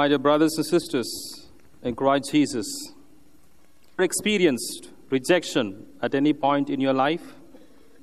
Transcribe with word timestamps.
My 0.00 0.08
dear 0.08 0.18
brothers 0.18 0.54
and 0.56 0.64
sisters 0.64 1.46
in 1.82 1.94
Christ 1.94 2.30
Jesus, 2.32 2.94
experienced 3.98 4.88
rejection 5.10 5.84
at 6.00 6.14
any 6.14 6.32
point 6.32 6.70
in 6.70 6.80
your 6.80 6.94
life? 6.94 7.34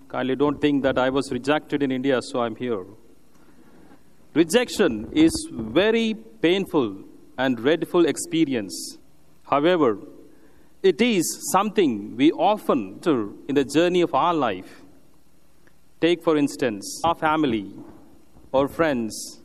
Kindly 0.07 0.36
don't 0.36 0.62
think 0.62 0.83
that 0.83 0.99
I 0.99 1.10
was 1.10 1.31
rejected 1.31 1.81
in 1.81 1.91
India, 1.91 2.21
so 2.21 2.41
I'm 2.41 2.55
here. 2.55 2.86
Rejection 4.36 5.10
is 5.11 5.50
very 5.52 6.14
painful 6.39 7.00
and 7.36 7.57
dreadful 7.57 8.05
experience. 8.05 9.00
However, 9.50 9.98
it 10.84 11.02
is 11.02 11.50
something 11.52 12.16
we 12.16 12.32
often 12.32 13.00
do 13.00 13.39
in 13.48 13.55
the 13.55 13.66
journey 13.66 14.02
of 14.02 14.14
our 14.14 14.36
life. 14.36 14.84
Take, 16.00 16.23
for 16.23 16.38
instance, 16.38 17.02
our 17.04 17.16
family 17.16 17.73
or 18.52 18.68
friends. 18.68 19.39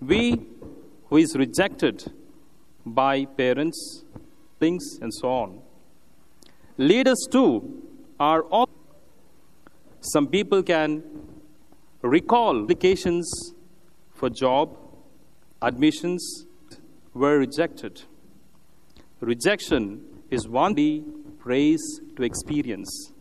We 0.00 0.46
who 1.10 1.16
is 1.16 1.36
rejected 1.36 2.10
by 2.86 3.24
parents, 3.24 4.04
things, 4.58 4.98
and 5.02 5.12
so 5.12 5.28
on. 5.28 5.60
Leaders, 6.78 7.26
too, 7.30 7.82
are 8.18 8.42
all. 8.44 8.68
Some 10.00 10.28
people 10.28 10.62
can 10.62 11.02
recall 12.00 12.62
applications 12.62 13.28
for 14.14 14.30
job, 14.30 14.76
admissions 15.60 16.46
were 17.12 17.38
rejected. 17.38 18.02
Rejection 19.20 20.02
is 20.30 20.48
one 20.48 20.74
we 20.74 21.02
praise 21.38 22.00
to 22.16 22.22
experience 22.22 23.12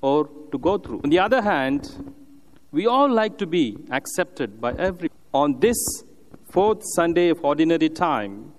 or 0.00 0.28
to 0.50 0.58
go 0.58 0.78
through. 0.78 1.00
On 1.04 1.10
the 1.10 1.18
other 1.18 1.42
hand, 1.42 2.14
we 2.72 2.86
all 2.86 3.08
like 3.08 3.38
to 3.38 3.46
be 3.46 3.76
accepted 3.90 4.60
by 4.60 4.72
every. 4.72 5.10
On 5.32 5.60
this 5.60 5.76
fourth 6.56 6.80
Sunday 6.94 7.28
of 7.28 7.44
ordinary 7.44 7.90
time, 7.90 8.50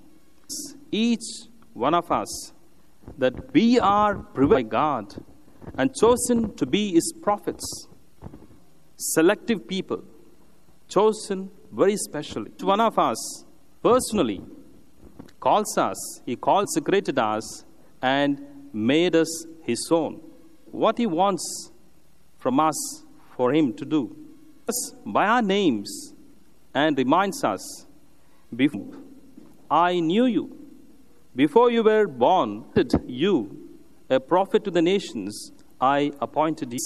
each 0.91 1.47
one 1.73 1.95
of 1.95 2.11
us 2.11 2.53
that 3.17 3.51
we 3.55 3.79
are 3.79 4.13
privileged 4.19 4.69
by 4.69 4.77
God 4.77 5.15
and 5.79 5.89
chosen 5.95 6.55
to 6.57 6.67
be 6.67 6.93
His 6.93 7.11
prophets, 7.23 7.87
selective 8.97 9.67
people, 9.67 10.03
chosen 10.87 11.49
very 11.71 11.97
specially. 11.97 12.51
Each 12.55 12.63
one 12.63 12.79
of 12.81 12.99
us 12.99 13.45
personally 13.81 14.43
calls 15.39 15.75
us, 15.75 16.21
He 16.23 16.35
calls, 16.35 16.67
consecrated 16.75 17.17
us 17.17 17.65
and 18.03 18.39
made 18.73 19.15
us 19.15 19.47
His 19.63 19.89
own. 19.89 20.21
What 20.69 20.99
He 20.99 21.07
wants 21.07 21.71
from 22.37 22.59
us 22.59 23.05
for 23.35 23.51
Him 23.51 23.73
to 23.73 23.85
do. 23.85 24.15
By 25.03 25.25
our 25.25 25.41
names 25.41 26.13
and 26.75 26.95
reminds 26.95 27.43
us, 27.43 27.86
before 28.55 28.85
I 29.69 29.99
knew 29.99 30.25
you, 30.25 30.57
before 31.35 31.69
you 31.69 31.83
were 31.83 32.07
born, 32.07 32.65
you, 33.05 33.69
a 34.09 34.19
prophet 34.19 34.63
to 34.63 34.71
the 34.71 34.81
nations, 34.81 35.51
I 35.79 36.11
appointed 36.21 36.73
you. 36.73 36.79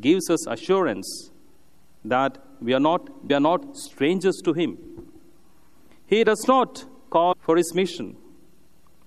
Gives 0.00 0.30
us 0.30 0.46
assurance 0.46 1.30
that 2.04 2.38
we 2.60 2.72
are 2.72 2.80
not, 2.80 3.26
we 3.26 3.34
are 3.34 3.40
not 3.40 3.76
strangers 3.76 4.40
to 4.44 4.52
Him. 4.52 4.78
He 6.06 6.24
does 6.24 6.44
not 6.46 6.84
call 7.10 7.36
for 7.40 7.56
His 7.56 7.74
mission, 7.74 8.16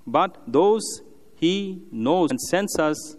but 0.05 0.38
those 0.47 1.01
He 1.35 1.81
knows 1.91 2.31
and 2.31 2.39
sends 2.39 2.77
us 2.77 3.16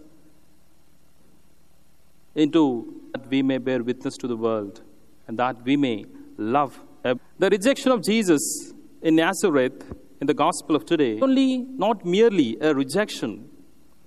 into 2.35 3.01
that 3.11 3.27
we 3.27 3.41
may 3.41 3.57
bear 3.57 3.83
witness 3.83 4.15
to 4.17 4.27
the 4.27 4.37
world 4.37 4.81
and 5.27 5.37
that 5.39 5.63
we 5.63 5.75
may 5.77 6.05
love. 6.37 6.79
Uh, 7.03 7.15
the 7.37 7.49
rejection 7.49 7.91
of 7.91 8.03
Jesus 8.03 8.73
in 9.01 9.15
Nazareth 9.15 9.93
in 10.19 10.27
the 10.27 10.33
gospel 10.33 10.75
of 10.75 10.85
today 10.85 11.17
only 11.21 11.57
not 11.57 12.05
merely 12.05 12.57
a 12.59 12.73
rejection 12.73 13.49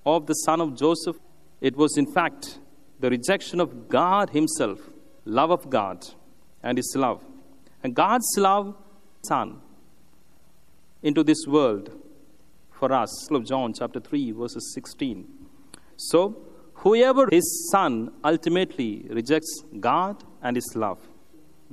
of 0.04 0.26
the 0.26 0.34
son 0.34 0.60
of 0.60 0.76
Joseph, 0.76 1.16
it 1.60 1.76
was 1.76 1.97
in 1.97 2.12
fact 2.12 2.58
the 3.00 3.08
rejection 3.08 3.60
of 3.60 3.88
God 3.88 4.31
Himself, 4.31 4.78
love 5.25 5.50
of 5.50 5.70
God 5.70 6.06
and 6.62 6.76
His 6.76 6.94
love. 6.97 7.25
And 7.82 7.94
God's 7.94 8.28
love, 8.36 8.76
Son, 9.26 9.60
into 11.02 11.25
this 11.25 11.47
world 11.47 11.91
for 12.70 12.92
us. 12.92 13.31
Of 13.31 13.44
John 13.47 13.72
chapter 13.76 14.00
3, 14.00 14.32
verses 14.32 14.72
16. 14.75 15.26
So, 15.97 16.36
whoever 16.75 17.28
His 17.31 17.70
Son 17.70 18.12
ultimately 18.22 19.06
rejects 19.10 19.64
God 19.81 20.22
and 20.42 20.56
His 20.56 20.72
love. 20.76 20.98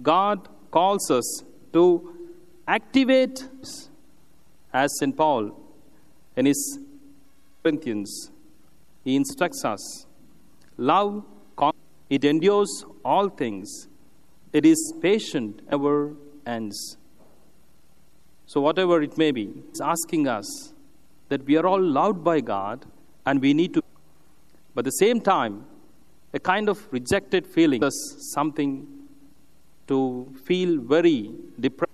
God 0.02 0.47
calls 0.72 1.09
us 1.12 1.44
to 1.74 2.16
activate 2.68 3.47
as 4.74 4.97
St. 5.00 5.16
Paul 5.16 5.52
in 6.35 6.46
his 6.46 6.80
Corinthians, 7.63 8.31
he 9.03 9.16
instructs 9.16 9.66
us 9.66 10.06
love, 10.78 11.25
it 12.09 12.24
endures 12.24 12.85
all 13.03 13.29
things, 13.29 13.88
it 14.53 14.66
is 14.66 14.94
patient, 15.02 15.62
ever 15.72 16.16
ends. 16.46 16.97
So, 18.46 18.62
whatever 18.62 19.02
it 19.02 19.18
may 19.18 19.31
be, 19.31 19.52
it's 19.69 19.81
asking 19.81 20.28
us 20.28 20.74
that 21.28 21.46
we 21.46 21.58
are 21.58 21.68
all 21.68 21.81
loved 21.81 22.24
by 22.24 22.41
God 22.41 22.85
and 23.25 23.41
we 23.41 23.53
need 23.53 23.75
to, 23.75 23.84
but 24.74 24.81
at 24.81 24.85
the 24.85 24.91
same 24.91 25.22
time, 25.22 25.66
a 26.34 26.40
kind 26.40 26.69
of 26.69 26.91
rejected 26.91 27.46
feeling 27.46 27.84
is 27.84 28.31
something 28.34 28.88
to 29.90 30.00
feel 30.46 30.80
very 30.80 31.32
depressed. 31.60 31.94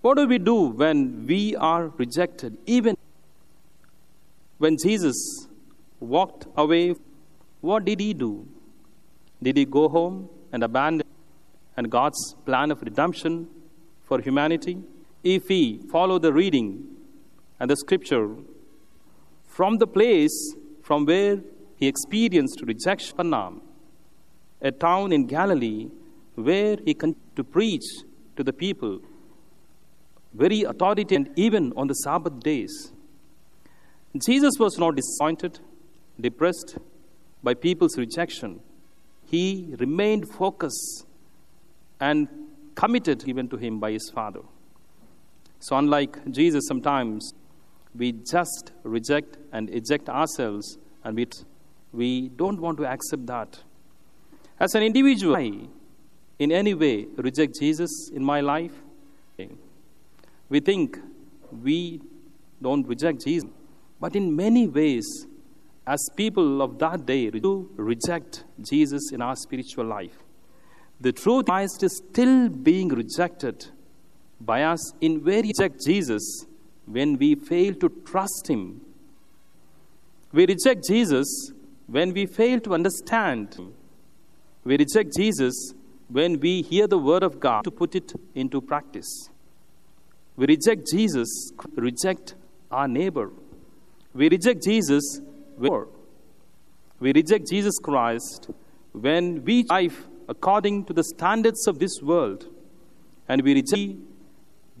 What 0.00 0.16
do 0.18 0.26
we 0.26 0.38
do 0.38 0.58
when 0.82 1.26
we 1.26 1.56
are 1.56 1.88
rejected? 1.96 2.56
Even 2.66 2.96
when 4.58 4.76
Jesus 4.82 5.16
walked 6.00 6.46
away, 6.56 6.94
what 7.60 7.84
did 7.84 8.00
he 8.00 8.12
do? 8.12 8.46
Did 9.42 9.56
he 9.56 9.64
go 9.64 9.88
home 9.88 10.28
and 10.52 10.62
abandon 10.62 11.06
and 11.76 11.90
God's 11.90 12.34
plan 12.46 12.70
of 12.70 12.82
redemption 12.82 13.48
for 14.02 14.20
humanity? 14.20 14.78
If 15.22 15.48
we 15.48 15.80
follow 15.90 16.18
the 16.18 16.32
reading 16.32 16.84
and 17.58 17.70
the 17.70 17.76
scripture 17.76 18.28
from 19.46 19.78
the 19.78 19.86
place 19.86 20.36
from 20.82 21.06
where 21.06 21.40
he 21.76 21.86
experienced 21.88 22.62
rejection, 22.62 23.60
a 24.60 24.70
town 24.70 25.12
in 25.12 25.26
Galilee 25.26 25.88
where 26.34 26.76
he 26.84 26.94
continued 26.94 27.36
to 27.36 27.44
preach 27.44 27.84
to 28.36 28.42
the 28.42 28.52
people 28.52 29.00
very 30.34 30.62
authority 30.64 31.14
and 31.14 31.30
even 31.36 31.72
on 31.76 31.86
the 31.86 31.94
Sabbath 31.94 32.40
days. 32.40 32.92
Jesus 34.26 34.58
was 34.58 34.78
not 34.78 34.96
disappointed, 34.96 35.60
depressed 36.20 36.78
by 37.42 37.54
people's 37.54 37.96
rejection. 37.96 38.60
He 39.26 39.74
remained 39.78 40.28
focused 40.28 41.06
and 42.00 42.28
committed 42.74 43.24
given 43.24 43.48
to 43.48 43.56
him 43.56 43.78
by 43.78 43.92
his 43.92 44.10
Father. 44.12 44.40
So, 45.60 45.76
unlike 45.76 46.30
Jesus, 46.30 46.66
sometimes 46.66 47.32
we 47.94 48.12
just 48.12 48.72
reject 48.82 49.38
and 49.52 49.70
eject 49.70 50.08
ourselves, 50.08 50.78
and 51.04 51.16
we, 51.16 51.28
we 51.92 52.28
don't 52.28 52.60
want 52.60 52.76
to 52.78 52.86
accept 52.86 53.26
that. 53.26 53.60
As 54.58 54.74
an 54.74 54.82
individual, 54.82 55.34
in 56.38 56.52
any 56.52 56.74
way, 56.74 57.06
reject 57.16 57.58
Jesus 57.60 58.10
in 58.12 58.24
my 58.24 58.40
life. 58.40 58.72
We 60.48 60.60
think 60.60 60.98
we 61.62 62.00
don't 62.60 62.86
reject 62.86 63.24
Jesus, 63.24 63.48
but 64.00 64.14
in 64.14 64.34
many 64.34 64.66
ways, 64.66 65.26
as 65.86 66.08
people 66.16 66.62
of 66.62 66.78
that 66.78 67.06
day, 67.06 67.30
we 67.30 67.40
do 67.40 67.70
reject 67.76 68.44
Jesus 68.60 69.12
in 69.12 69.20
our 69.20 69.36
spiritual 69.36 69.84
life. 69.84 70.16
The 71.00 71.12
truth 71.12 71.46
Christ 71.46 71.82
is 71.82 71.96
still 71.96 72.48
being 72.48 72.88
rejected 72.88 73.66
by 74.40 74.62
us 74.62 74.92
in 75.00 75.22
we 75.22 75.42
reject 75.42 75.84
Jesus 75.84 76.46
when 76.86 77.18
we 77.18 77.34
fail 77.34 77.74
to 77.74 77.88
trust 78.04 78.48
Him. 78.48 78.80
We 80.32 80.46
reject 80.46 80.86
Jesus 80.88 81.52
when 81.86 82.12
we 82.12 82.26
fail 82.26 82.60
to 82.60 82.74
understand. 82.74 83.58
We 84.64 84.76
reject 84.76 85.16
Jesus 85.16 85.74
when 86.16 86.38
we 86.38 86.62
hear 86.62 86.86
the 86.86 86.96
word 86.96 87.24
of 87.24 87.40
God 87.40 87.64
to 87.64 87.72
put 87.72 87.96
it 87.96 88.12
into 88.36 88.60
practice. 88.60 89.30
We 90.36 90.46
reject 90.46 90.86
Jesus, 90.88 91.52
reject 91.74 92.36
our 92.70 92.86
neighbor. 92.86 93.32
We 94.12 94.28
reject 94.28 94.62
Jesus, 94.62 95.20
we 95.58 97.12
reject 97.12 97.48
Jesus 97.50 97.78
Christ 97.82 98.48
when 98.92 99.44
we 99.44 99.64
live 99.64 100.06
according 100.28 100.84
to 100.84 100.92
the 100.92 101.02
standards 101.02 101.66
of 101.66 101.80
this 101.80 102.00
world 102.00 102.46
and 103.28 103.42
we 103.42 103.54
reject, 103.54 103.98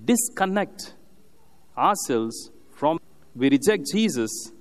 disconnect 0.04 0.94
ourselves 1.76 2.52
from, 2.70 3.00
we 3.34 3.50
reject 3.50 3.90
Jesus 3.92 4.52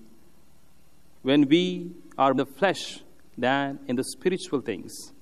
when 1.22 1.48
we 1.48 1.92
are 2.18 2.32
in 2.32 2.38
the 2.38 2.48
flesh 2.48 3.04
than 3.38 3.78
in 3.88 3.96
the 3.96 4.04
spiritual 4.04 4.62
things. 4.62 5.14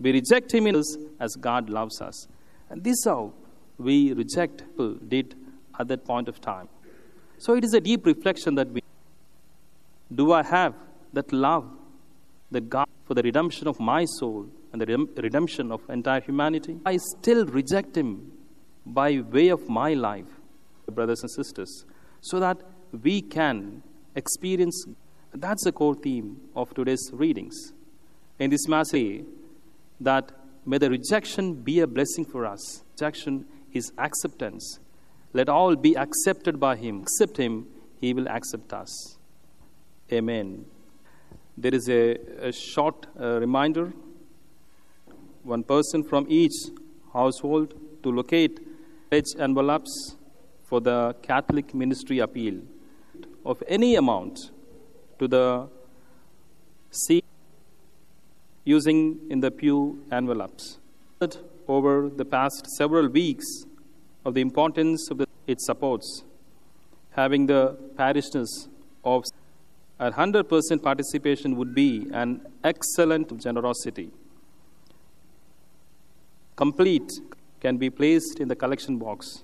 We 0.00 0.12
reject 0.12 0.52
Him 0.52 0.66
in 0.66 0.76
us 0.76 0.96
as 1.20 1.34
God 1.36 1.70
loves 1.70 2.00
us. 2.00 2.28
And 2.70 2.82
this 2.82 2.94
is 2.98 3.04
how 3.06 3.32
we 3.78 4.12
reject 4.12 4.58
people 4.58 4.94
did 4.94 5.34
at 5.78 5.88
that 5.88 6.04
point 6.04 6.28
of 6.28 6.40
time. 6.40 6.68
So 7.38 7.54
it 7.54 7.64
is 7.64 7.74
a 7.74 7.80
deep 7.80 8.06
reflection 8.06 8.54
that 8.56 8.70
we 8.70 8.82
do 10.14 10.32
I 10.32 10.42
have 10.42 10.74
that 11.12 11.32
love 11.32 11.68
that 12.50 12.68
God 12.68 12.86
for 13.04 13.14
the 13.14 13.22
redemption 13.22 13.66
of 13.66 13.80
my 13.80 14.04
soul 14.04 14.46
and 14.72 14.80
the 14.80 15.22
redemption 15.22 15.72
of 15.72 15.80
entire 15.88 16.20
humanity? 16.20 16.78
I 16.84 16.98
still 16.98 17.46
reject 17.46 17.96
Him 17.96 18.32
by 18.86 19.20
way 19.20 19.48
of 19.48 19.68
my 19.68 19.94
life, 19.94 20.26
brothers 20.90 21.20
and 21.22 21.30
sisters, 21.30 21.84
so 22.20 22.38
that 22.40 22.58
we 23.02 23.22
can 23.22 23.82
experience. 24.14 24.84
That's 25.32 25.64
the 25.64 25.72
core 25.72 25.94
theme 25.94 26.40
of 26.54 26.72
today's 26.74 27.10
readings. 27.12 27.72
In 28.38 28.50
this 28.50 28.68
message, 28.68 29.24
that 30.00 30.32
may 30.66 30.78
the 30.78 30.90
rejection 30.90 31.54
be 31.54 31.80
a 31.80 31.86
blessing 31.86 32.24
for 32.24 32.46
us. 32.46 32.82
Rejection 32.92 33.46
is 33.72 33.92
acceptance. 33.98 34.78
Let 35.32 35.48
all 35.48 35.76
be 35.76 35.96
accepted 35.96 36.60
by 36.60 36.76
Him. 36.76 37.02
Accept 37.02 37.36
Him, 37.36 37.66
He 38.00 38.14
will 38.14 38.28
accept 38.28 38.72
us. 38.72 39.18
Amen. 40.12 40.64
There 41.56 41.74
is 41.74 41.88
a, 41.88 42.16
a 42.40 42.52
short 42.52 43.06
uh, 43.20 43.40
reminder 43.40 43.92
one 45.42 45.62
person 45.62 46.02
from 46.02 46.26
each 46.28 46.54
household 47.12 47.74
to 48.02 48.10
locate 48.10 48.60
pledge 49.10 49.32
envelopes 49.38 50.16
for 50.64 50.80
the 50.80 51.14
Catholic 51.22 51.74
ministry 51.74 52.18
appeal 52.18 52.60
of 53.44 53.62
any 53.68 53.94
amount 53.94 54.50
to 55.18 55.28
the 55.28 55.68
seat 56.90 57.24
using 58.64 59.18
in 59.30 59.40
the 59.40 59.50
pew 59.50 60.04
envelopes. 60.10 60.78
Over 61.66 62.10
the 62.14 62.24
past 62.24 62.66
several 62.76 63.08
weeks 63.08 63.46
of 64.24 64.34
the 64.34 64.40
importance 64.40 65.08
of 65.10 65.18
the, 65.18 65.26
it 65.46 65.60
supports 65.60 66.24
having 67.12 67.46
the 67.46 67.76
parishness 67.96 68.68
of 69.04 69.24
a 69.98 70.10
100% 70.10 70.82
participation 70.82 71.56
would 71.56 71.74
be 71.74 72.08
an 72.12 72.40
excellent 72.64 73.40
generosity. 73.40 74.10
Complete 76.56 77.10
can 77.60 77.76
be 77.76 77.90
placed 77.90 78.40
in 78.40 78.48
the 78.48 78.56
collection 78.56 78.98
box. 78.98 79.42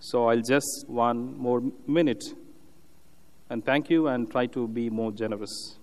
So 0.00 0.28
I'll 0.28 0.42
just 0.42 0.84
one 0.88 1.36
more 1.38 1.62
minute 1.86 2.24
and 3.50 3.64
thank 3.64 3.90
you 3.90 4.08
and 4.08 4.30
try 4.30 4.46
to 4.46 4.66
be 4.66 4.90
more 4.90 5.12
generous. 5.12 5.78